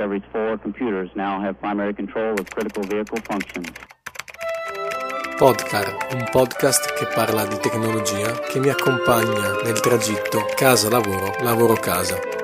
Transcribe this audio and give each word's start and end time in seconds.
Discovery's 0.00 0.24
four 0.32 0.56
computers 0.56 1.10
now 1.14 1.38
have 1.42 1.60
primary 1.60 1.92
control 1.92 2.32
of 2.40 2.48
critical 2.48 2.82
vehicle 2.84 3.18
functions. 3.28 3.68
Podcar, 5.36 5.94
un 6.14 6.26
podcast 6.30 6.94
che 6.94 7.06
parla 7.14 7.44
di 7.44 7.58
tecnologia 7.58 8.32
che 8.48 8.60
mi 8.60 8.70
accompagna 8.70 9.60
nel 9.62 9.78
tragitto 9.80 10.46
casa-lavoro, 10.56 11.34
lavoro-casa. 11.42 12.39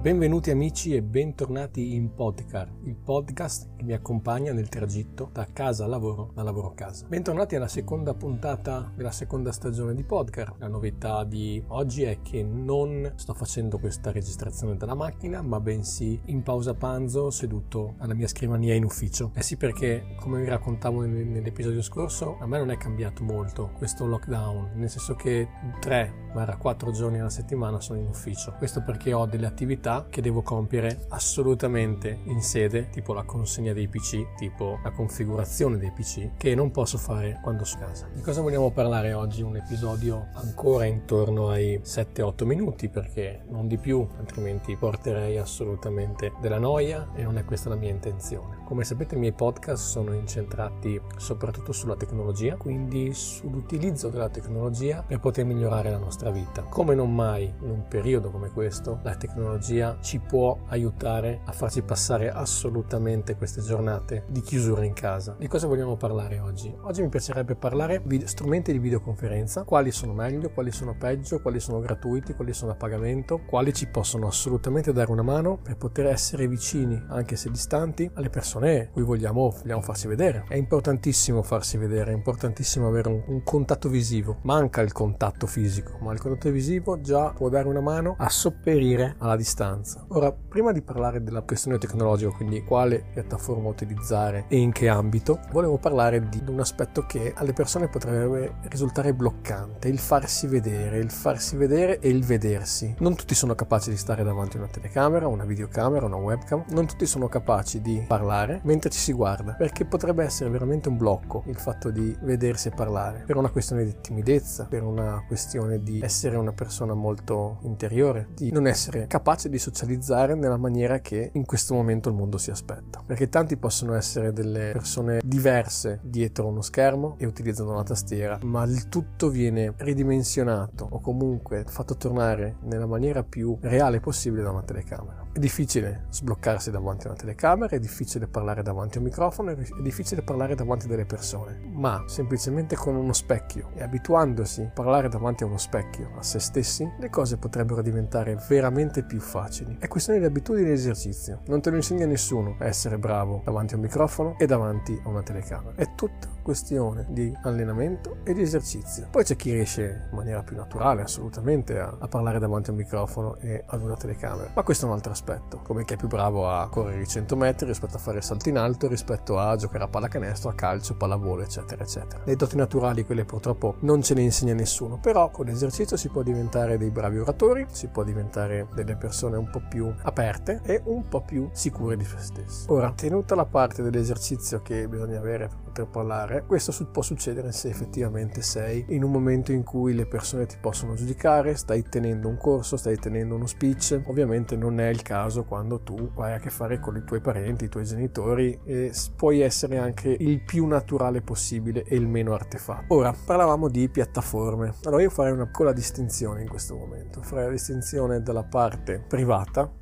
Benvenuti 0.00 0.52
amici 0.52 0.94
e 0.94 1.02
bentornati 1.02 1.96
in 1.96 2.14
Podcar, 2.14 2.70
il 2.84 2.94
podcast 2.94 3.74
che 3.74 3.82
mi 3.82 3.94
accompagna 3.94 4.52
nel 4.52 4.68
tragitto 4.68 5.28
da 5.32 5.48
casa 5.52 5.84
al 5.84 5.90
lavoro, 5.90 6.30
da 6.34 6.44
lavoro 6.44 6.68
a 6.68 6.74
casa. 6.74 7.04
Bentornati 7.08 7.56
alla 7.56 7.66
seconda 7.66 8.14
puntata 8.14 8.92
della 8.94 9.10
seconda 9.10 9.50
stagione 9.50 9.96
di 9.96 10.04
Podcar. 10.04 10.54
La 10.58 10.68
novità 10.68 11.24
di 11.24 11.60
oggi 11.66 12.04
è 12.04 12.22
che 12.22 12.44
non 12.44 13.12
sto 13.16 13.34
facendo 13.34 13.80
questa 13.80 14.12
registrazione 14.12 14.76
dalla 14.76 14.94
macchina, 14.94 15.42
ma 15.42 15.58
bensì 15.58 16.20
in 16.26 16.44
pausa 16.44 16.74
pranzo 16.74 17.30
seduto 17.30 17.96
alla 17.98 18.14
mia 18.14 18.28
scrivania 18.28 18.74
in 18.74 18.84
ufficio. 18.84 19.32
Eh 19.34 19.42
sì, 19.42 19.56
perché 19.56 20.14
come 20.20 20.40
vi 20.40 20.48
raccontavo 20.48 21.04
nell'episodio 21.04 21.82
scorso, 21.82 22.36
a 22.38 22.46
me 22.46 22.58
non 22.58 22.70
è 22.70 22.76
cambiato 22.76 23.24
molto 23.24 23.72
questo 23.76 24.06
lockdown, 24.06 24.74
nel 24.76 24.90
senso 24.90 25.16
che 25.16 25.48
3-4 25.80 26.92
giorni 26.92 27.18
alla 27.18 27.30
settimana 27.30 27.80
sono 27.80 27.98
in 27.98 28.06
ufficio. 28.06 28.54
Questo 28.58 28.80
perché 28.84 29.12
ho 29.12 29.26
delle 29.26 29.46
attività 29.46 29.86
attività 29.88 30.06
che 30.10 30.20
devo 30.20 30.42
compiere 30.42 31.06
assolutamente 31.08 32.18
in 32.24 32.42
sede, 32.42 32.90
tipo 32.90 33.12
la 33.12 33.22
consegna 33.22 33.72
dei 33.72 33.88
PC, 33.88 34.34
tipo 34.36 34.78
la 34.82 34.90
configurazione 34.90 35.78
dei 35.78 35.90
PC, 35.90 36.36
che 36.36 36.54
non 36.54 36.70
posso 36.70 36.98
fare 36.98 37.40
quando 37.42 37.64
sono 37.64 37.84
a 37.84 37.86
casa. 37.86 38.08
Di 38.12 38.20
cosa 38.20 38.40
vogliamo 38.42 38.70
parlare 38.70 39.12
oggi? 39.12 39.42
Un 39.42 39.56
episodio 39.56 40.28
ancora 40.34 40.84
intorno 40.84 41.48
ai 41.48 41.80
7-8 41.82 42.44
minuti, 42.44 42.88
perché 42.88 43.42
non 43.48 43.66
di 43.66 43.78
più, 43.78 44.06
altrimenti 44.18 44.76
porterei 44.76 45.38
assolutamente 45.38 46.32
della 46.40 46.58
noia 46.58 47.10
e 47.14 47.22
non 47.22 47.38
è 47.38 47.44
questa 47.44 47.68
la 47.68 47.76
mia 47.76 47.90
intenzione. 47.90 48.58
Come 48.64 48.84
sapete 48.84 49.14
i 49.14 49.18
miei 49.18 49.32
podcast 49.32 49.84
sono 49.84 50.12
incentrati 50.12 51.00
soprattutto 51.16 51.72
sulla 51.72 51.96
tecnologia, 51.96 52.56
quindi 52.56 53.12
sull'utilizzo 53.14 54.08
della 54.08 54.28
tecnologia 54.28 55.02
per 55.06 55.20
poter 55.20 55.44
migliorare 55.44 55.90
la 55.90 55.98
nostra 55.98 56.30
vita. 56.30 56.62
Come 56.62 56.94
non 56.94 57.14
mai 57.14 57.44
in 57.44 57.70
un 57.70 57.86
periodo 57.88 58.30
come 58.30 58.50
questo, 58.50 58.98
la 59.02 59.14
tecnologia 59.14 59.77
tecnologia 59.78 59.98
ci 60.00 60.18
può 60.18 60.58
aiutare 60.68 61.40
a 61.44 61.52
farci 61.52 61.82
passare 61.82 62.30
assolutamente 62.30 63.36
queste 63.36 63.62
giornate 63.62 64.24
di 64.28 64.40
chiusura 64.40 64.84
in 64.84 64.92
casa. 64.92 65.36
Di 65.38 65.46
cosa 65.46 65.66
vogliamo 65.66 65.96
parlare 65.96 66.38
oggi? 66.40 66.74
Oggi 66.82 67.02
mi 67.02 67.08
piacerebbe 67.08 67.54
parlare 67.54 68.02
di 68.04 68.26
strumenti 68.26 68.72
di 68.72 68.78
videoconferenza, 68.78 69.62
quali 69.64 69.90
sono 69.90 70.12
meglio, 70.12 70.50
quali 70.50 70.72
sono 70.72 70.96
peggio, 70.96 71.40
quali 71.40 71.60
sono 71.60 71.80
gratuiti, 71.80 72.34
quali 72.34 72.52
sono 72.52 72.72
a 72.72 72.74
pagamento, 72.74 73.40
quali 73.46 73.72
ci 73.72 73.86
possono 73.86 74.26
assolutamente 74.26 74.92
dare 74.92 75.10
una 75.10 75.22
mano 75.22 75.58
per 75.62 75.76
poter 75.76 76.06
essere 76.06 76.48
vicini, 76.48 77.00
anche 77.08 77.36
se 77.36 77.50
distanti, 77.50 78.10
alle 78.14 78.30
persone 78.30 78.90
cui 78.92 79.02
vogliamo, 79.02 79.50
vogliamo 79.50 79.82
farsi 79.82 80.08
vedere. 80.08 80.44
È 80.48 80.56
importantissimo 80.56 81.42
farsi 81.42 81.76
vedere, 81.76 82.10
è 82.10 82.14
importantissimo 82.14 82.88
avere 82.88 83.08
un, 83.08 83.22
un 83.26 83.42
contatto 83.42 83.88
visivo. 83.88 84.38
Manca 84.42 84.80
il 84.80 84.92
contatto 84.92 85.46
fisico, 85.46 85.98
ma 86.00 86.12
il 86.12 86.20
contatto 86.20 86.50
visivo 86.50 87.00
già 87.00 87.30
può 87.30 87.48
dare 87.48 87.68
una 87.68 87.80
mano 87.80 88.16
a 88.18 88.28
sopperire 88.28 89.14
alla 89.18 89.36
distanza 89.36 89.67
distanza. 89.68 90.04
Ora, 90.08 90.32
prima 90.32 90.72
di 90.72 90.82
parlare 90.82 91.22
della 91.22 91.42
questione 91.42 91.78
tecnologica, 91.78 92.30
quindi 92.30 92.64
quale 92.64 93.04
piattaforma 93.12 93.68
utilizzare 93.68 94.46
e 94.48 94.56
in 94.56 94.72
che 94.72 94.88
ambito, 94.88 95.40
volevo 95.52 95.78
parlare 95.78 96.28
di 96.28 96.42
un 96.46 96.60
aspetto 96.60 97.02
che 97.02 97.32
alle 97.36 97.52
persone 97.52 97.88
potrebbe 97.88 98.56
risultare 98.68 99.12
bloccante, 99.14 99.88
il 99.88 99.98
farsi 99.98 100.46
vedere, 100.46 100.98
il 100.98 101.10
farsi 101.10 101.56
vedere 101.56 101.98
e 101.98 102.08
il 102.08 102.24
vedersi. 102.24 102.94
Non 102.98 103.14
tutti 103.14 103.34
sono 103.34 103.54
capaci 103.54 103.90
di 103.90 103.96
stare 103.96 104.22
davanti 104.22 104.56
a 104.56 104.60
una 104.60 104.68
telecamera, 104.68 105.26
una 105.26 105.44
videocamera, 105.44 106.06
una 106.06 106.16
webcam, 106.16 106.64
non 106.70 106.86
tutti 106.86 107.06
sono 107.06 107.28
capaci 107.28 107.80
di 107.80 108.04
parlare 108.06 108.60
mentre 108.64 108.90
ci 108.90 108.98
si 108.98 109.12
guarda, 109.12 109.52
perché 109.52 109.84
potrebbe 109.84 110.24
essere 110.24 110.50
veramente 110.50 110.88
un 110.88 110.96
blocco 110.96 111.42
il 111.46 111.56
fatto 111.56 111.90
di 111.90 112.16
vedersi 112.22 112.68
e 112.68 112.72
parlare, 112.72 113.24
per 113.26 113.36
una 113.36 113.50
questione 113.50 113.84
di 113.84 113.94
timidezza, 114.00 114.66
per 114.68 114.82
una 114.82 115.24
questione 115.26 115.82
di 115.82 116.00
essere 116.00 116.36
una 116.36 116.52
persona 116.52 116.94
molto 116.94 117.58
interiore, 117.62 118.28
di 118.34 118.50
non 118.52 118.66
essere 118.66 119.06
capace 119.06 119.48
di 119.48 119.57
di 119.58 119.64
socializzare 119.64 120.34
nella 120.34 120.56
maniera 120.56 121.00
che 121.00 121.30
in 121.34 121.44
questo 121.44 121.74
momento 121.74 122.08
il 122.08 122.14
mondo 122.14 122.38
si 122.38 122.50
aspetta. 122.50 123.02
Perché 123.04 123.28
tanti 123.28 123.56
possono 123.56 123.94
essere 123.94 124.32
delle 124.32 124.70
persone 124.72 125.20
diverse 125.24 126.00
dietro 126.02 126.46
uno 126.46 126.62
schermo 126.62 127.16
e 127.18 127.26
utilizzano 127.26 127.74
la 127.74 127.82
tastiera, 127.82 128.38
ma 128.42 128.62
il 128.62 128.88
tutto 128.88 129.28
viene 129.28 129.74
ridimensionato 129.76 130.86
o 130.88 131.00
comunque 131.00 131.64
fatto 131.66 131.96
tornare 131.96 132.56
nella 132.62 132.86
maniera 132.86 133.24
più 133.24 133.58
reale 133.60 134.00
possibile 134.00 134.42
da 134.42 134.50
una 134.50 134.62
telecamera. 134.62 135.26
È 135.32 135.38
difficile 135.38 136.06
sbloccarsi 136.10 136.70
davanti 136.70 137.06
a 137.06 137.10
una 137.10 137.18
telecamera, 137.18 137.76
è 137.76 137.78
difficile 137.78 138.26
parlare 138.26 138.62
davanti 138.62 138.96
a 138.96 139.00
un 139.00 139.06
microfono, 139.06 139.50
è 139.50 139.56
difficile 139.82 140.22
parlare 140.22 140.54
davanti 140.54 140.86
a 140.86 140.88
delle 140.88 141.04
persone, 141.04 141.60
ma 141.72 142.04
semplicemente 142.06 142.76
con 142.76 142.96
uno 142.96 143.12
specchio 143.12 143.70
e 143.74 143.82
abituandosi 143.82 144.62
a 144.62 144.70
parlare 144.70 145.08
davanti 145.08 145.42
a 145.42 145.46
uno 145.46 145.58
specchio, 145.58 146.12
a 146.16 146.22
se 146.22 146.38
stessi, 146.38 146.90
le 146.98 147.10
cose 147.10 147.36
potrebbero 147.36 147.82
diventare 147.82 148.36
veramente 148.48 149.04
più 149.04 149.20
facili. 149.20 149.47
È 149.78 149.88
questione 149.88 150.18
di 150.18 150.26
abitudine 150.26 150.68
e 150.68 150.72
esercizio. 150.72 151.40
Non 151.46 151.62
te 151.62 151.70
lo 151.70 151.76
insegna 151.76 152.04
nessuno 152.04 152.56
a 152.58 152.66
essere 152.66 152.98
bravo 152.98 153.40
davanti 153.44 153.72
a 153.72 153.76
un 153.76 153.82
microfono 153.82 154.36
e 154.38 154.46
davanti 154.46 155.00
a 155.04 155.08
una 155.08 155.22
telecamera. 155.22 155.74
È 155.74 155.94
tutta 155.94 156.28
questione 156.42 157.06
di 157.08 157.30
allenamento 157.42 158.18
e 158.24 158.32
di 158.32 158.42
esercizio. 158.42 159.08
Poi 159.10 159.22
c'è 159.22 159.36
chi 159.36 159.52
riesce 159.52 160.06
in 160.10 160.16
maniera 160.16 160.42
più 160.42 160.56
naturale, 160.56 161.02
assolutamente, 161.02 161.78
a, 161.78 161.94
a 161.98 162.08
parlare 162.08 162.38
davanti 162.38 162.70
a 162.70 162.72
un 162.72 162.78
microfono 162.78 163.36
e 163.36 163.64
ad 163.66 163.82
una 163.82 163.96
telecamera, 163.96 164.50
ma 164.54 164.62
questo 164.62 164.86
è 164.86 164.88
un 164.88 164.94
altro 164.94 165.12
aspetto 165.12 165.60
come 165.62 165.84
chi 165.84 165.94
è 165.94 165.96
più 165.96 166.08
bravo 166.08 166.48
a 166.48 166.68
correre 166.68 167.02
i 167.02 167.06
100 167.06 167.36
metri 167.36 167.66
rispetto 167.66 167.96
a 167.96 167.98
fare 167.98 168.22
salto 168.22 168.48
in 168.48 168.56
alto, 168.56 168.88
rispetto 168.88 169.38
a 169.38 169.56
giocare 169.56 169.84
a 169.84 169.88
pallacanestro, 169.88 170.50
a 170.50 170.54
calcio, 170.54 170.94
pallavolo, 170.96 171.42
eccetera, 171.42 171.82
eccetera. 171.82 172.22
Le 172.24 172.36
doti 172.36 172.56
naturali, 172.56 173.04
quelle 173.04 173.24
purtroppo 173.24 173.76
non 173.80 174.02
ce 174.02 174.14
le 174.14 174.22
insegna 174.22 174.54
nessuno, 174.54 174.98
però 174.98 175.30
con 175.30 175.46
l'esercizio 175.46 175.96
si 175.96 176.08
può 176.08 176.22
diventare 176.22 176.78
dei 176.78 176.90
bravi 176.90 177.18
oratori, 177.18 177.66
si 177.70 177.88
può 177.88 178.04
diventare 178.04 178.68
delle 178.74 178.96
persone 178.96 179.36
un 179.38 179.50
po' 179.50 179.62
più 179.68 179.92
aperte 180.02 180.60
e 180.64 180.80
un 180.84 181.08
po' 181.08 181.22
più 181.22 181.48
sicure 181.52 181.96
di 181.96 182.04
se 182.04 182.18
stesse. 182.18 182.70
Ora, 182.70 182.92
tenuta 182.92 183.34
la 183.34 183.44
parte 183.44 183.82
dell'esercizio 183.82 184.62
che 184.62 184.88
bisogna 184.88 185.18
avere 185.18 185.48
per 185.48 185.58
poter 185.62 185.86
parlare, 185.86 186.44
questo 186.46 186.72
può 186.90 187.02
succedere 187.02 187.52
se 187.52 187.68
effettivamente 187.68 188.42
sei 188.42 188.84
in 188.88 189.04
un 189.04 189.10
momento 189.10 189.52
in 189.52 189.62
cui 189.62 189.94
le 189.94 190.06
persone 190.06 190.46
ti 190.46 190.56
possono 190.60 190.94
giudicare, 190.94 191.54
stai 191.54 191.82
tenendo 191.82 192.28
un 192.28 192.36
corso, 192.36 192.76
stai 192.76 192.98
tenendo 192.98 193.34
uno 193.34 193.46
speech, 193.46 194.00
ovviamente 194.06 194.56
non 194.56 194.80
è 194.80 194.88
il 194.88 195.02
caso 195.02 195.44
quando 195.44 195.80
tu 195.80 196.10
hai 196.16 196.34
a 196.34 196.38
che 196.38 196.50
fare 196.50 196.80
con 196.80 196.96
i 196.96 197.04
tuoi 197.04 197.20
parenti, 197.20 197.64
i 197.64 197.68
tuoi 197.68 197.84
genitori 197.84 198.58
e 198.64 198.92
puoi 199.16 199.40
essere 199.40 199.78
anche 199.78 200.08
il 200.08 200.42
più 200.42 200.66
naturale 200.66 201.20
possibile 201.20 201.84
e 201.84 201.96
il 201.96 202.08
meno 202.08 202.34
artefatto. 202.34 202.94
Ora, 202.94 203.12
parlavamo 203.12 203.68
di 203.68 203.88
piattaforme. 203.88 204.74
Allora 204.84 205.02
io 205.02 205.10
farei 205.10 205.32
una 205.32 205.46
piccola 205.46 205.72
distinzione 205.72 206.42
in 206.42 206.48
questo 206.48 206.76
momento, 206.76 207.20
farei 207.20 207.46
la 207.46 207.50
distinzione 207.50 208.22
dalla 208.22 208.44
parte 208.44 209.04
privata 209.06 209.27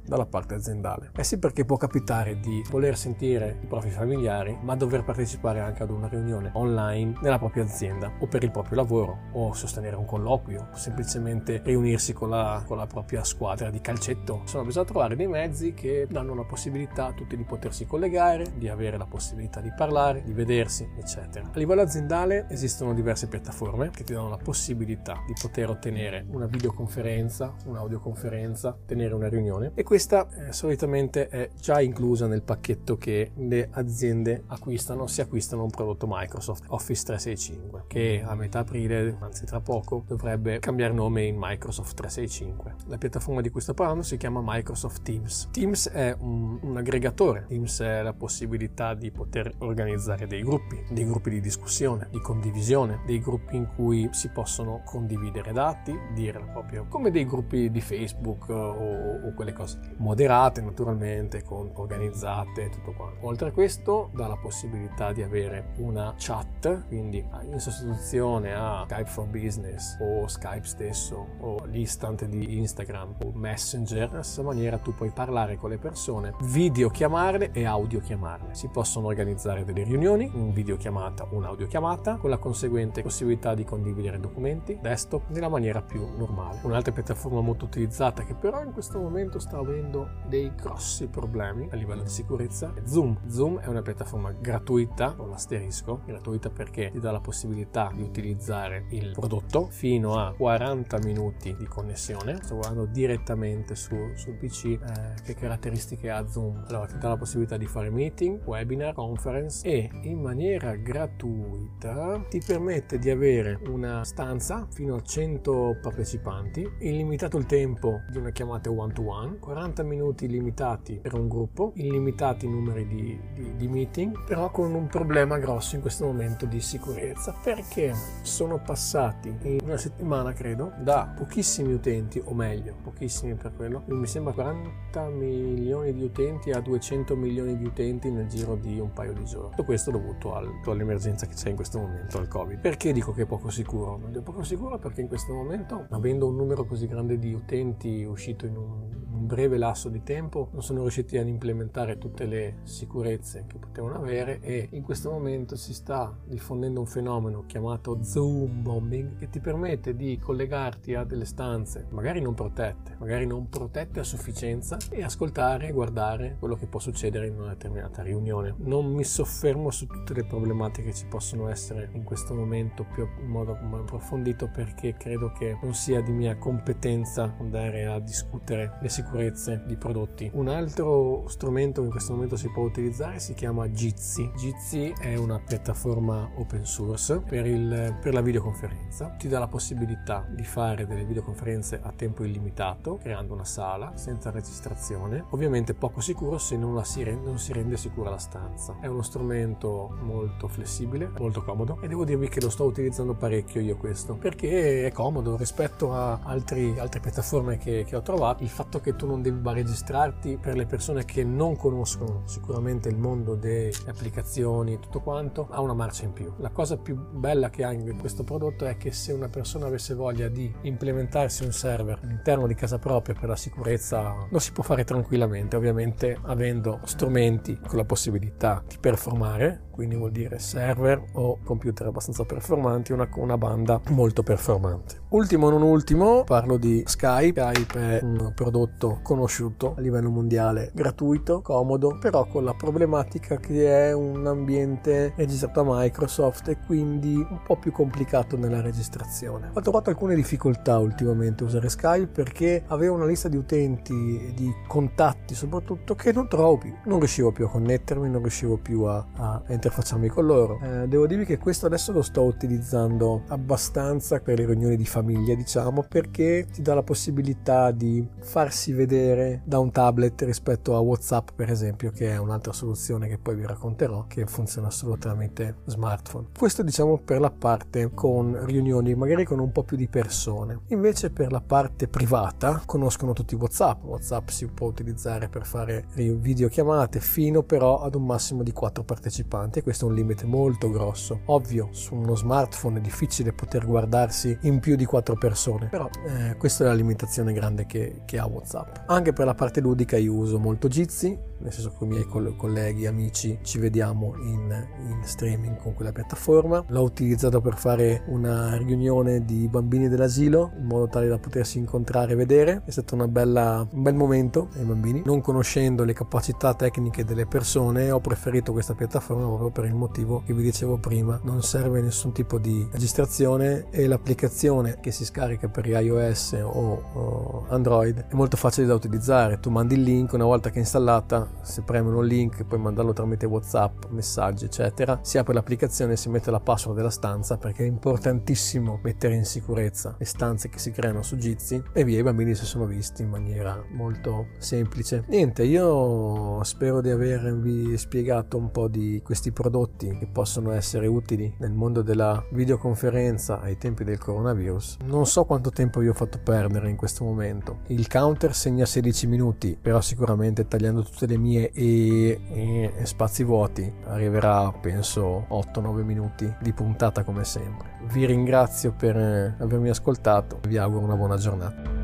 dalla 0.06 0.26
parte 0.26 0.54
aziendale. 0.54 1.10
Eh 1.16 1.24
sì 1.24 1.38
perché 1.38 1.64
può 1.64 1.76
capitare 1.76 2.38
di 2.40 2.64
voler 2.70 2.96
sentire 2.96 3.58
i 3.62 3.66
propri 3.66 3.90
familiari 3.90 4.56
ma 4.62 4.76
dover 4.76 5.04
partecipare 5.04 5.60
anche 5.60 5.82
ad 5.82 5.90
una 5.90 6.08
riunione 6.08 6.50
online 6.54 7.14
nella 7.20 7.38
propria 7.38 7.64
azienda 7.64 8.12
o 8.20 8.26
per 8.26 8.42
il 8.42 8.50
proprio 8.50 8.76
lavoro 8.76 9.18
o 9.32 9.52
sostenere 9.52 9.96
un 9.96 10.04
colloquio 10.04 10.68
o 10.72 10.76
semplicemente 10.76 11.60
riunirsi 11.64 12.12
con 12.12 12.30
la, 12.30 12.62
con 12.66 12.76
la 12.76 12.86
propria 12.86 13.24
squadra 13.24 13.70
di 13.70 13.80
calcetto. 13.80 14.38
Insomma 14.42 14.64
bisogna 14.64 14.86
trovare 14.86 15.16
dei 15.16 15.26
mezzi 15.26 15.74
che 15.74 16.06
danno 16.08 16.34
la 16.34 16.44
possibilità 16.44 17.06
a 17.06 17.12
tutti 17.12 17.36
di 17.36 17.44
potersi 17.44 17.86
collegare, 17.86 18.52
di 18.56 18.68
avere 18.68 18.96
la 18.96 19.06
possibilità 19.06 19.60
di 19.60 19.72
parlare, 19.76 20.22
di 20.22 20.32
vedersi, 20.32 20.88
eccetera. 20.96 21.50
A 21.52 21.58
livello 21.58 21.82
aziendale 21.82 22.46
esistono 22.48 22.94
diverse 22.94 23.28
piattaforme 23.28 23.90
che 23.90 24.04
ti 24.04 24.12
danno 24.12 24.28
la 24.28 24.38
possibilità 24.42 25.22
di 25.26 25.34
poter 25.40 25.70
ottenere 25.70 26.24
una 26.30 26.46
videoconferenza, 26.46 27.54
un'audioconferenza, 27.64 28.76
tenere 28.86 29.14
una 29.14 29.28
riunione 29.28 29.35
e 29.74 29.82
questa 29.82 30.28
eh, 30.48 30.52
solitamente 30.52 31.28
è 31.28 31.50
già 31.60 31.80
inclusa 31.80 32.26
nel 32.26 32.42
pacchetto 32.42 32.96
che 32.96 33.32
le 33.34 33.68
aziende 33.72 34.44
acquistano 34.46 35.06
se 35.06 35.22
acquistano 35.22 35.62
un 35.62 35.70
prodotto 35.70 36.06
Microsoft 36.08 36.64
Office 36.68 37.04
365 37.04 37.84
che 37.86 38.22
a 38.24 38.34
metà 38.34 38.60
aprile, 38.60 39.16
anzi 39.20 39.44
tra 39.44 39.60
poco, 39.60 40.04
dovrebbe 40.06 40.58
cambiare 40.58 40.92
nome 40.92 41.24
in 41.24 41.36
Microsoft 41.38 41.94
365. 41.94 42.74
La 42.86 42.98
piattaforma 42.98 43.40
di 43.40 43.50
cui 43.50 43.60
sto 43.60 43.74
parlando 43.74 44.02
si 44.02 44.16
chiama 44.16 44.40
Microsoft 44.42 45.02
Teams. 45.02 45.48
Teams 45.50 45.88
è 45.88 46.14
un, 46.18 46.58
un 46.62 46.76
aggregatore, 46.76 47.46
Teams 47.48 47.80
è 47.80 48.02
la 48.02 48.12
possibilità 48.12 48.94
di 48.94 49.10
poter 49.10 49.52
organizzare 49.58 50.26
dei 50.26 50.42
gruppi, 50.42 50.82
dei 50.90 51.04
gruppi 51.04 51.30
di 51.30 51.40
discussione, 51.40 52.08
di 52.10 52.20
condivisione, 52.20 53.00
dei 53.06 53.20
gruppi 53.20 53.56
in 53.56 53.68
cui 53.74 54.08
si 54.12 54.28
possono 54.28 54.82
condividere 54.84 55.52
dati, 55.52 55.96
dire 56.14 56.38
la 56.38 56.46
propria, 56.46 56.84
come 56.88 57.10
dei 57.10 57.26
gruppi 57.26 57.70
di 57.70 57.80
Facebook 57.80 58.48
o, 58.48 59.15
o 59.24 59.32
quelle 59.34 59.52
cose 59.52 59.78
moderate 59.96 60.60
naturalmente, 60.60 61.42
con, 61.42 61.70
organizzate 61.74 62.64
e 62.64 62.68
tutto 62.70 62.92
quanto. 62.92 63.26
Oltre 63.26 63.48
a 63.48 63.52
questo 63.52 64.10
dà 64.14 64.26
la 64.26 64.36
possibilità 64.36 65.12
di 65.12 65.22
avere 65.22 65.72
una 65.76 66.14
chat, 66.16 66.86
quindi 66.88 67.24
in 67.50 67.58
sostituzione 67.58 68.54
a 68.54 68.84
Skype 68.88 69.10
for 69.10 69.26
Business 69.26 69.96
o 70.00 70.26
Skype 70.26 70.66
stesso 70.66 71.26
o 71.40 71.64
l'instant 71.66 72.24
di 72.24 72.58
Instagram 72.58 73.16
o 73.24 73.32
Messenger, 73.34 74.10
alla 74.10 74.22
stessa 74.22 74.42
maniera 74.42 74.78
tu 74.78 74.94
puoi 74.94 75.10
parlare 75.10 75.56
con 75.56 75.70
le 75.70 75.78
persone, 75.78 76.34
video 76.42 76.90
chiamarle 76.90 77.50
e 77.52 77.64
audio 77.64 78.00
chiamarle. 78.00 78.54
Si 78.54 78.68
possono 78.68 79.06
organizzare 79.06 79.64
delle 79.64 79.84
riunioni, 79.84 80.30
un 80.32 80.52
videochiamata, 80.52 81.26
un'audiochiamata, 81.30 82.16
con 82.16 82.30
la 82.30 82.38
conseguente 82.38 83.02
possibilità 83.02 83.54
di 83.54 83.64
condividere 83.64 84.18
documenti, 84.20 84.78
desktop, 84.80 85.28
nella 85.28 85.48
maniera 85.48 85.82
più 85.82 86.06
normale. 86.16 86.60
Un'altra 86.62 86.92
piattaforma 86.92 87.40
molto 87.40 87.64
utilizzata 87.64 88.24
che 88.24 88.34
però 88.34 88.62
in 88.62 88.72
questo 88.72 88.98
momento 88.98 89.05
sta 89.38 89.58
avendo 89.58 90.08
dei 90.26 90.52
grossi 90.54 91.06
problemi 91.06 91.68
a 91.70 91.76
livello 91.76 92.02
di 92.02 92.08
sicurezza 92.08 92.72
è 92.74 92.80
Zoom. 92.84 93.16
Zoom 93.28 93.60
è 93.60 93.66
una 93.66 93.82
piattaforma 93.82 94.32
gratuita, 94.32 95.14
con 95.14 95.30
l'asterisco, 95.30 96.02
gratuita 96.04 96.50
perché 96.50 96.90
ti 96.90 96.98
dà 96.98 97.10
la 97.10 97.20
possibilità 97.20 97.90
di 97.94 98.02
utilizzare 98.02 98.86
il 98.90 99.12
prodotto 99.12 99.68
fino 99.70 100.18
a 100.18 100.34
40 100.36 100.98
minuti 101.04 101.54
di 101.56 101.66
connessione. 101.66 102.38
Sto 102.42 102.56
guardando 102.56 102.86
direttamente 102.86 103.74
su, 103.74 103.96
sul 104.14 104.34
PC 104.34 104.64
eh, 104.64 104.78
che 105.22 105.34
caratteristiche 105.34 106.10
ha 106.10 106.26
Zoom. 106.26 106.64
Allora 106.68 106.86
ti 106.86 106.98
dà 106.98 107.08
la 107.08 107.16
possibilità 107.16 107.56
di 107.56 107.66
fare 107.66 107.90
meeting, 107.90 108.40
webinar, 108.44 108.94
conference 108.94 109.66
e 109.66 109.88
in 110.02 110.20
maniera 110.20 110.74
gratuita 110.74 112.24
ti 112.28 112.42
permette 112.44 112.98
di 112.98 113.10
avere 113.10 113.60
una 113.68 114.04
stanza 114.04 114.66
fino 114.70 114.96
a 114.96 115.00
100 115.00 115.78
partecipanti, 115.80 116.68
illimitato 116.80 117.36
il 117.38 117.46
tempo 117.46 118.00
di 118.10 118.18
una 118.18 118.30
chiamata 118.30 118.70
one 118.70 118.92
to 118.96 119.02
one, 119.02 119.36
40 119.38 119.82
minuti 119.82 120.26
limitati 120.26 120.98
per 121.02 121.12
un 121.12 121.28
gruppo, 121.28 121.72
illimitati 121.74 122.48
numeri 122.48 122.86
di, 122.86 123.20
di, 123.34 123.56
di 123.56 123.68
meeting, 123.68 124.24
però 124.24 124.50
con 124.50 124.74
un 124.74 124.86
problema 124.86 125.36
grosso 125.36 125.74
in 125.74 125.82
questo 125.82 126.06
momento 126.06 126.46
di 126.46 126.60
sicurezza. 126.60 127.34
Perché 127.42 127.92
sono 128.22 128.58
passati 128.58 129.36
in 129.42 129.60
una 129.62 129.76
settimana 129.76 130.32
credo 130.32 130.72
da 130.78 131.12
pochissimi 131.14 131.74
utenti 131.74 132.20
o 132.24 132.32
meglio 132.32 132.74
pochissimi 132.82 133.34
per 133.34 133.52
quello. 133.54 133.82
Mi 133.86 134.06
sembra 134.06 134.32
40 134.32 135.08
milioni 135.10 135.92
di 135.92 136.02
utenti 136.02 136.50
a 136.50 136.60
200 136.60 137.14
milioni 137.16 137.58
di 137.58 137.66
utenti 137.66 138.10
nel 138.10 138.28
giro 138.28 138.54
di 138.54 138.78
un 138.78 138.92
paio 138.94 139.12
di 139.12 139.24
giorni. 139.24 139.50
Tutto 139.50 139.64
questo 139.64 139.90
dovuto 139.90 140.34
al, 140.34 140.48
all'emergenza 140.64 141.26
che 141.26 141.34
c'è 141.34 141.50
in 141.50 141.56
questo 141.56 141.78
momento 141.78 142.18
al 142.18 142.28
covid. 142.28 142.60
Perché 142.60 142.92
dico 142.92 143.12
che 143.12 143.22
è 143.22 143.26
poco 143.26 143.50
sicuro? 143.50 144.00
È 144.10 144.20
poco 144.20 144.42
sicuro 144.42 144.78
perché 144.78 145.02
in 145.02 145.08
questo 145.08 145.34
momento 145.34 145.86
avendo 145.90 146.26
un 146.26 146.36
numero 146.36 146.64
così 146.64 146.86
grande 146.86 147.18
di 147.18 147.34
utenti 147.34 148.04
uscito 148.04 148.46
in 148.46 148.56
un 148.56 148.85
home. 148.92 149.05
Un 149.16 149.26
breve 149.26 149.56
lasso 149.56 149.88
di 149.88 150.02
tempo 150.02 150.50
non 150.52 150.62
sono 150.62 150.82
riusciti 150.82 151.16
ad 151.16 151.26
implementare 151.26 151.98
tutte 151.98 152.26
le 152.26 152.58
sicurezze 152.64 153.44
che 153.46 153.56
potevano 153.58 153.96
avere 153.96 154.40
e 154.40 154.68
in 154.72 154.82
questo 154.82 155.10
momento 155.10 155.56
si 155.56 155.72
sta 155.72 156.14
diffondendo 156.24 156.80
un 156.80 156.86
fenomeno 156.86 157.44
chiamato 157.46 158.02
zoom 158.02 158.62
bombing 158.62 159.16
che 159.16 159.30
ti 159.30 159.40
permette 159.40 159.96
di 159.96 160.18
collegarti 160.18 160.94
a 160.94 161.04
delle 161.04 161.24
stanze 161.24 161.86
magari 161.90 162.20
non 162.20 162.34
protette, 162.34 162.96
magari 162.98 163.26
non 163.26 163.48
protette 163.48 164.00
a 164.00 164.04
sufficienza 164.04 164.76
e 164.90 165.02
ascoltare 165.02 165.68
e 165.68 165.72
guardare 165.72 166.36
quello 166.38 166.56
che 166.56 166.66
può 166.66 166.78
succedere 166.78 167.26
in 167.26 167.38
una 167.38 167.48
determinata 167.48 168.02
riunione. 168.02 168.54
Non 168.58 168.92
mi 168.92 169.04
soffermo 169.04 169.70
su 169.70 169.86
tutte 169.86 170.12
le 170.12 170.24
problematiche 170.24 170.88
che 170.90 170.94
ci 170.94 171.06
possono 171.06 171.48
essere 171.48 171.88
in 171.92 172.04
questo 172.04 172.34
momento 172.34 172.84
più 172.84 173.08
in 173.20 173.28
modo 173.28 173.52
approfondito 173.52 174.48
perché 174.48 174.94
credo 174.98 175.32
che 175.32 175.58
non 175.62 175.74
sia 175.74 176.02
di 176.02 176.12
mia 176.12 176.36
competenza 176.36 177.34
andare 177.38 177.86
a 177.86 177.98
discutere 177.98 178.78
le 178.80 178.88
sicurezze 178.88 179.05
sicurezze 179.06 179.62
di 179.64 179.76
prodotti. 179.76 180.28
Un 180.34 180.48
altro 180.48 181.24
strumento 181.28 181.80
che 181.80 181.86
in 181.86 181.92
questo 181.92 182.12
momento 182.12 182.36
si 182.36 182.50
può 182.50 182.64
utilizzare 182.64 183.20
si 183.20 183.34
chiama 183.34 183.68
Jitsi. 183.68 184.30
Jitsi 184.36 184.92
è 184.98 185.14
una 185.14 185.38
piattaforma 185.38 186.28
open 186.34 186.64
source 186.64 187.20
per, 187.20 187.46
il, 187.46 187.96
per 188.00 188.12
la 188.12 188.20
videoconferenza. 188.20 189.14
Ti 189.16 189.28
dà 189.28 189.38
la 189.38 189.46
possibilità 189.46 190.26
di 190.28 190.42
fare 190.42 190.86
delle 190.86 191.04
videoconferenze 191.04 191.80
a 191.80 191.92
tempo 191.94 192.24
illimitato, 192.24 192.96
creando 192.96 193.34
una 193.34 193.44
sala 193.44 193.92
senza 193.96 194.30
registrazione. 194.30 195.24
Ovviamente 195.30 195.74
poco 195.74 196.00
sicuro 196.00 196.38
se 196.38 196.56
non, 196.56 196.84
si 196.84 197.02
rende, 197.04 197.26
non 197.26 197.38
si 197.38 197.52
rende 197.52 197.76
sicura 197.76 198.10
la 198.10 198.18
stanza. 198.18 198.76
È 198.80 198.86
uno 198.86 199.02
strumento 199.02 199.96
molto 200.02 200.48
flessibile, 200.48 201.10
molto 201.18 201.42
comodo 201.42 201.78
e 201.80 201.88
devo 201.88 202.04
dirvi 202.04 202.28
che 202.28 202.40
lo 202.40 202.50
sto 202.50 202.64
utilizzando 202.64 203.14
parecchio 203.14 203.60
io 203.60 203.76
questo 203.76 204.14
perché 204.14 204.86
è 204.86 204.92
comodo 204.92 205.36
rispetto 205.36 205.92
a 205.92 206.20
altri, 206.22 206.76
altre 206.78 207.00
piattaforme 207.00 207.56
che, 207.58 207.84
che 207.86 207.94
ho 207.94 208.02
trovato. 208.02 208.42
Il 208.42 208.48
fatto 208.48 208.80
che 208.80 208.95
tu 208.96 209.06
non 209.06 209.22
debba 209.22 209.52
registrarti 209.52 210.38
per 210.40 210.56
le 210.56 210.66
persone 210.66 211.04
che 211.04 211.22
non 211.22 211.56
conoscono 211.56 212.22
sicuramente 212.24 212.88
il 212.88 212.98
mondo 212.98 213.34
delle 213.34 213.70
applicazioni 213.86 214.74
e 214.74 214.80
tutto 214.80 215.00
quanto 215.00 215.46
ha 215.50 215.60
una 215.60 215.74
marcia 215.74 216.04
in 216.04 216.12
più. 216.12 216.32
La 216.38 216.50
cosa 216.50 216.76
più 216.76 216.96
bella 216.96 217.50
che 217.50 217.64
ha 217.64 217.72
in 217.72 217.96
questo 217.98 218.24
prodotto 218.24 218.64
è 218.64 218.76
che 218.76 218.92
se 218.92 219.12
una 219.12 219.28
persona 219.28 219.66
avesse 219.66 219.94
voglia 219.94 220.28
di 220.28 220.52
implementarsi 220.62 221.44
un 221.44 221.52
server 221.52 222.00
all'interno 222.02 222.46
di 222.46 222.54
casa 222.54 222.78
propria 222.78 223.14
per 223.14 223.28
la 223.28 223.36
sicurezza 223.36 224.26
lo 224.28 224.38
si 224.38 224.52
può 224.52 224.62
fare 224.62 224.84
tranquillamente, 224.84 225.56
ovviamente 225.56 226.18
avendo 226.22 226.80
strumenti 226.84 227.58
con 227.66 227.76
la 227.76 227.84
possibilità 227.84 228.62
di 228.66 228.76
performare 228.80 229.64
quindi 229.76 229.94
vuol 229.96 230.10
dire 230.10 230.38
server 230.38 231.04
o 231.12 231.38
computer 231.44 231.88
abbastanza 231.88 232.24
performanti, 232.24 232.92
una, 232.92 233.06
una 233.16 233.36
banda 233.36 233.78
molto 233.90 234.22
performante. 234.22 235.02
Ultimo 235.10 235.50
non 235.50 235.60
ultimo, 235.60 236.24
parlo 236.24 236.56
di 236.56 236.82
Skype. 236.86 237.26
Skype 237.26 237.98
è 237.98 238.02
un 238.02 238.32
prodotto 238.34 238.85
conosciuto 239.02 239.74
a 239.76 239.80
livello 239.80 240.10
mondiale, 240.10 240.70
gratuito, 240.74 241.40
comodo, 241.40 241.98
però 242.00 242.26
con 242.26 242.44
la 242.44 242.54
problematica 242.54 243.36
che 243.36 243.88
è 243.88 243.92
un 243.92 244.26
ambiente 244.26 245.12
registrato 245.16 245.60
a 245.60 245.80
Microsoft 245.80 246.48
e 246.48 246.58
quindi 246.64 247.14
un 247.14 247.40
po' 247.44 247.56
più 247.56 247.72
complicato 247.72 248.36
nella 248.36 248.60
registrazione. 248.60 249.50
Ho 249.52 249.60
trovato 249.60 249.90
alcune 249.90 250.14
difficoltà 250.14 250.78
ultimamente 250.78 251.42
a 251.42 251.46
usare 251.46 251.68
Skype 251.68 252.06
perché 252.06 252.62
avevo 252.68 252.94
una 252.94 253.06
lista 253.06 253.28
di 253.28 253.36
utenti 253.36 254.28
e 254.28 254.34
di 254.34 254.52
contatti 254.66 255.34
soprattutto 255.34 255.94
che 255.94 256.12
non 256.12 256.28
trovo 256.28 256.58
più. 256.58 256.74
Non 256.84 256.98
riuscivo 256.98 257.32
più 257.32 257.46
a 257.46 257.50
connettermi, 257.50 258.08
non 258.08 258.20
riuscivo 258.20 258.56
più 258.56 258.82
a, 258.82 259.06
a 259.16 259.42
interfacciarmi 259.48 260.08
con 260.08 260.26
loro. 260.26 260.58
Eh, 260.62 260.88
devo 260.88 261.06
dirvi 261.06 261.24
che 261.24 261.38
questo 261.38 261.66
adesso 261.66 261.92
lo 261.92 262.02
sto 262.02 262.22
utilizzando 262.22 263.22
abbastanza 263.28 264.20
per 264.20 264.38
le 264.38 264.46
riunioni 264.46 264.76
di 264.76 264.86
famiglia, 264.86 265.34
diciamo, 265.34 265.84
perché 265.88 266.46
ti 266.52 266.62
dà 266.62 266.74
la 266.74 266.82
possibilità 266.82 267.70
di 267.70 268.06
farsi 268.18 268.72
vedere 268.76 269.42
da 269.44 269.58
un 269.58 269.72
tablet 269.72 270.22
rispetto 270.22 270.76
a 270.76 270.78
WhatsApp, 270.78 271.30
per 271.34 271.50
esempio, 271.50 271.90
che 271.90 272.10
è 272.10 272.16
un'altra 272.18 272.52
soluzione 272.52 273.08
che 273.08 273.18
poi 273.18 273.34
vi 273.34 273.44
racconterò, 273.44 274.04
che 274.06 274.26
funziona 274.26 274.70
solo 274.70 274.96
tramite 274.96 275.56
smartphone. 275.64 276.28
Questo 276.38 276.62
diciamo 276.62 276.98
per 276.98 277.18
la 277.18 277.30
parte 277.30 277.90
con 277.92 278.44
riunioni 278.44 278.94
magari 278.94 279.24
con 279.24 279.40
un 279.40 279.50
po' 279.50 279.64
più 279.64 279.76
di 279.76 279.88
persone. 279.88 280.60
Invece 280.68 281.10
per 281.10 281.32
la 281.32 281.40
parte 281.40 281.88
privata 281.88 282.62
conoscono 282.64 283.12
tutti 283.12 283.34
WhatsApp. 283.34 283.82
WhatsApp 283.84 284.28
si 284.28 284.46
può 284.46 284.68
utilizzare 284.68 285.28
per 285.28 285.44
fare 285.46 285.86
videochiamate 285.94 287.00
fino 287.00 287.42
però 287.42 287.80
ad 287.80 287.94
un 287.94 288.04
massimo 288.04 288.42
di 288.42 288.52
4 288.52 288.84
partecipanti 288.84 289.58
e 289.58 289.62
questo 289.62 289.86
è 289.86 289.88
un 289.88 289.94
limite 289.94 290.26
molto 290.26 290.70
grosso. 290.70 291.20
Ovvio, 291.26 291.68
su 291.72 291.94
uno 291.94 292.14
smartphone 292.14 292.78
è 292.78 292.82
difficile 292.82 293.32
poter 293.32 293.64
guardarsi 293.64 294.36
in 294.42 294.60
più 294.60 294.76
di 294.76 294.84
quattro 294.84 295.16
persone, 295.16 295.68
però 295.68 295.88
eh, 296.06 296.36
questa 296.36 296.64
è 296.64 296.66
la 296.66 296.74
limitazione 296.74 297.32
grande 297.32 297.66
che, 297.66 298.02
che 298.04 298.18
ha 298.18 298.26
WhatsApp. 298.26 298.65
Anche 298.86 299.12
per 299.12 299.26
la 299.26 299.34
parte 299.34 299.60
ludica 299.60 299.96
io 299.96 300.14
uso 300.14 300.38
molto 300.38 300.68
Jitsi, 300.68 301.18
nel 301.38 301.52
senso 301.52 301.72
con 301.72 301.88
i 301.88 301.90
miei 301.90 302.34
colleghi, 302.36 302.86
amici 302.86 303.38
ci 303.42 303.58
vediamo 303.58 304.14
in, 304.18 304.66
in, 304.80 305.00
streaming 305.04 305.56
con 305.58 305.74
quella 305.74 305.92
piattaforma. 305.92 306.64
L'ho 306.68 306.82
utilizzato 306.82 307.40
per 307.40 307.56
fare 307.56 308.04
una 308.06 308.56
riunione 308.56 309.24
di 309.24 309.48
bambini 309.48 309.88
dell'asilo 309.88 310.52
in 310.58 310.66
modo 310.66 310.88
tale 310.88 311.08
da 311.08 311.18
potersi 311.18 311.58
incontrare 311.58 312.12
e 312.12 312.16
vedere. 312.16 312.62
È 312.64 312.70
stato 312.70 312.96
bella, 313.08 313.66
un 313.70 313.82
bel 313.82 313.94
momento 313.94 314.48
ai 314.56 314.64
bambini. 314.64 315.02
Non 315.04 315.20
conoscendo 315.20 315.84
le 315.84 315.92
capacità 315.92 316.54
tecniche 316.54 317.04
delle 317.04 317.26
persone 317.26 317.90
ho 317.90 318.00
preferito 318.00 318.52
questa 318.52 318.74
piattaforma 318.74 319.26
proprio 319.26 319.50
per 319.50 319.64
il 319.64 319.74
motivo 319.74 320.22
che 320.24 320.32
vi 320.32 320.42
dicevo 320.42 320.78
prima. 320.78 321.20
Non 321.22 321.42
serve 321.42 321.80
nessun 321.80 322.12
tipo 322.12 322.38
di 322.38 322.66
registrazione 322.72 323.66
e 323.70 323.86
l'applicazione 323.86 324.78
che 324.80 324.90
si 324.90 325.04
scarica 325.04 325.48
per 325.48 325.66
iOS 325.66 326.32
o, 326.42 326.82
o 326.92 327.46
Android 327.48 328.06
è 328.08 328.14
molto 328.14 328.36
facile 328.36 328.66
da 328.66 328.74
utilizzare. 328.74 329.38
Tu 329.40 329.50
mandi 329.50 329.74
il 329.74 329.82
link 329.82 330.12
una 330.12 330.24
volta 330.24 330.50
che 330.50 330.56
è 330.56 330.60
installata 330.60 331.25
se 331.42 331.62
premono 331.62 331.98
un 331.98 332.06
link 332.06 332.44
puoi 332.44 332.60
mandarlo 332.60 332.92
tramite 332.92 333.26
whatsapp 333.26 333.86
messaggi 333.90 334.44
eccetera. 334.44 334.98
Si 335.02 335.18
apre 335.18 335.34
l'applicazione 335.34 335.92
e 335.92 335.96
si 335.96 336.08
mette 336.08 336.30
la 336.30 336.40
password 336.40 336.76
della 336.76 336.90
stanza 336.90 337.36
perché 337.36 337.64
è 337.64 337.66
importantissimo 337.66 338.80
mettere 338.82 339.14
in 339.14 339.24
sicurezza 339.24 339.94
le 339.98 340.04
stanze 340.04 340.48
che 340.48 340.58
si 340.58 340.70
creano 340.70 341.02
su 341.02 341.16
Jitsi 341.16 341.62
e 341.72 341.84
via 341.84 341.98
i 341.98 342.02
bambini 342.02 342.34
si 342.34 342.44
sono 342.44 342.66
visti 342.66 343.02
in 343.02 343.08
maniera 343.08 343.62
molto 343.70 344.28
semplice. 344.38 345.04
Niente 345.08 345.44
io 345.44 346.42
spero 346.44 346.80
di 346.80 346.90
avervi 346.90 347.76
spiegato 347.76 348.36
un 348.36 348.50
po' 348.50 348.68
di 348.68 349.00
questi 349.04 349.32
prodotti 349.32 349.96
che 349.98 350.06
possono 350.06 350.52
essere 350.52 350.86
utili 350.86 351.32
nel 351.38 351.52
mondo 351.52 351.82
della 351.82 352.24
videoconferenza 352.32 353.40
ai 353.40 353.56
tempi 353.56 353.84
del 353.84 353.98
coronavirus. 353.98 354.78
Non 354.84 355.06
so 355.06 355.24
quanto 355.24 355.50
tempo 355.50 355.80
vi 355.80 355.88
ho 355.88 355.94
fatto 355.94 356.18
perdere 356.22 356.70
in 356.70 356.76
questo 356.76 357.04
momento. 357.04 357.60
Il 357.68 357.88
counter 357.88 358.34
segna 358.34 358.66
16 358.66 359.06
minuti 359.06 359.56
però 359.60 359.80
sicuramente 359.80 360.46
tagliando 360.46 360.82
tutte 360.82 361.06
le 361.06 361.15
mie 361.16 361.50
e, 361.52 362.20
e, 362.30 362.72
e 362.76 362.86
spazi 362.86 363.24
vuoti 363.24 363.70
arriverà 363.84 364.52
penso 364.60 365.26
8-9 365.30 365.82
minuti 365.82 366.32
di 366.40 366.52
puntata 366.52 367.04
come 367.04 367.24
sempre 367.24 367.78
vi 367.92 368.06
ringrazio 368.06 368.72
per 368.72 368.96
avermi 368.96 369.68
ascoltato 369.68 370.40
vi 370.46 370.58
auguro 370.58 370.84
una 370.84 370.96
buona 370.96 371.16
giornata 371.16 371.76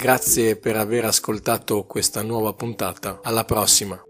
Grazie 0.00 0.56
per 0.56 0.76
aver 0.76 1.04
ascoltato 1.04 1.84
questa 1.84 2.22
nuova 2.22 2.54
puntata. 2.54 3.20
Alla 3.22 3.44
prossima! 3.44 4.02